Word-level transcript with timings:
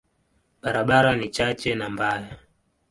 Barabara 0.63 1.15
ni 1.15 1.29
chache 1.29 1.75
na 1.75 1.89
mbaya. 1.89 2.37